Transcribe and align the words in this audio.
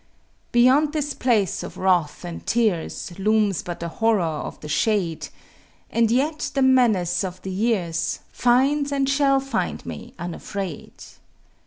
Beyond 0.51 0.93
this 0.93 1.13
place 1.13 1.61
of 1.61 1.77
wrath 1.77 2.25
and 2.25 2.43
tears 2.47 3.11
Looms 3.19 3.61
but 3.61 3.79
the 3.81 3.87
Horror 3.87 4.23
of 4.23 4.59
the 4.61 4.67
shade, 4.67 5.27
And 5.91 6.09
yet 6.09 6.49
the 6.55 6.63
menace 6.63 7.23
of 7.23 7.39
the 7.43 7.51
years 7.51 8.17
Finds 8.31 8.91
and 8.91 9.07
shall 9.07 9.39
find 9.39 9.85
me 9.85 10.15
unafraid. 10.17 10.93